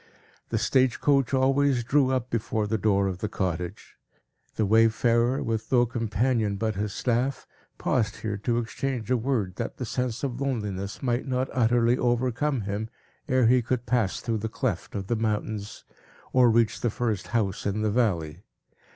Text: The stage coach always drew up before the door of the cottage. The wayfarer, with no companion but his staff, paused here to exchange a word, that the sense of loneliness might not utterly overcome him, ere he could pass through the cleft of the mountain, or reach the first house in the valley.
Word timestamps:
The 0.49 0.57
stage 0.57 0.99
coach 0.99 1.31
always 1.31 1.83
drew 1.83 2.09
up 2.09 2.31
before 2.31 2.65
the 2.65 2.79
door 2.79 3.05
of 3.05 3.19
the 3.19 3.29
cottage. 3.29 3.97
The 4.55 4.65
wayfarer, 4.65 5.43
with 5.43 5.71
no 5.71 5.85
companion 5.85 6.55
but 6.55 6.73
his 6.73 6.91
staff, 6.91 7.45
paused 7.77 8.15
here 8.15 8.37
to 8.37 8.57
exchange 8.57 9.11
a 9.11 9.15
word, 9.17 9.57
that 9.57 9.77
the 9.77 9.85
sense 9.85 10.23
of 10.23 10.41
loneliness 10.41 11.03
might 11.03 11.27
not 11.27 11.49
utterly 11.53 11.99
overcome 11.99 12.61
him, 12.61 12.89
ere 13.27 13.45
he 13.45 13.61
could 13.61 13.85
pass 13.85 14.21
through 14.21 14.39
the 14.39 14.49
cleft 14.49 14.95
of 14.95 15.05
the 15.05 15.15
mountain, 15.15 15.61
or 16.33 16.49
reach 16.49 16.81
the 16.81 16.89
first 16.89 17.27
house 17.27 17.67
in 17.67 17.83
the 17.83 17.91
valley. 17.91 18.41